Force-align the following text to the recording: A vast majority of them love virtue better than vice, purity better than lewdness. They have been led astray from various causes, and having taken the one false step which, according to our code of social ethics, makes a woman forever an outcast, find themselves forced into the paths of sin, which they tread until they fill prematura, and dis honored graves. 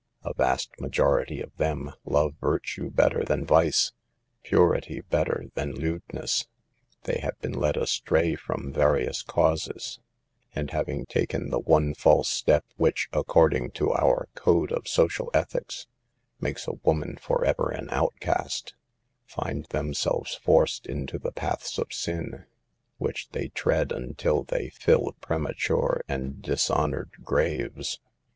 A 0.23 0.33
vast 0.33 0.71
majority 0.81 1.41
of 1.41 1.55
them 1.57 1.91
love 2.05 2.33
virtue 2.41 2.89
better 2.89 3.23
than 3.23 3.45
vice, 3.45 3.91
purity 4.41 5.01
better 5.01 5.51
than 5.53 5.75
lewdness. 5.75 6.47
They 7.03 7.19
have 7.19 7.37
been 7.39 7.53
led 7.53 7.77
astray 7.77 8.33
from 8.33 8.73
various 8.73 9.21
causes, 9.21 9.99
and 10.55 10.71
having 10.71 11.05
taken 11.05 11.51
the 11.51 11.59
one 11.59 11.93
false 11.93 12.29
step 12.29 12.65
which, 12.77 13.09
according 13.13 13.73
to 13.73 13.91
our 13.93 14.27
code 14.33 14.71
of 14.71 14.87
social 14.87 15.29
ethics, 15.35 15.85
makes 16.39 16.67
a 16.67 16.73
woman 16.81 17.15
forever 17.21 17.69
an 17.69 17.87
outcast, 17.91 18.73
find 19.27 19.65
themselves 19.65 20.33
forced 20.33 20.87
into 20.87 21.19
the 21.19 21.31
paths 21.31 21.77
of 21.77 21.93
sin, 21.93 22.47
which 22.97 23.29
they 23.33 23.49
tread 23.49 23.91
until 23.91 24.41
they 24.45 24.69
fill 24.71 25.15
prematura, 25.21 26.01
and 26.07 26.41
dis 26.41 26.71
honored 26.71 27.11
graves. 27.23 27.99